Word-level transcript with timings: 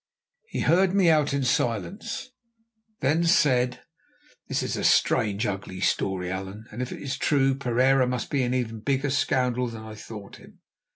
He 0.47 0.61
heard 0.61 0.95
me 0.95 1.11
out 1.11 1.31
in 1.31 1.43
silence, 1.43 2.31
then 3.01 3.23
said: 3.23 3.81
"This 4.47 4.63
is 4.63 4.75
a 4.75 4.83
strange 4.83 5.45
and 5.45 5.53
ugly 5.53 5.79
story, 5.79 6.31
Allan, 6.31 6.65
and 6.71 6.81
if 6.81 6.91
it 6.91 7.03
is 7.03 7.19
true, 7.19 7.53
Pereira 7.53 8.07
must 8.07 8.31
be 8.31 8.41
an 8.41 8.55
even 8.55 8.79
bigger 8.79 9.11
scoundrel 9.11 9.67
than 9.67 9.83
I 9.83 9.93
thought 9.93 10.37
him. 10.37 10.61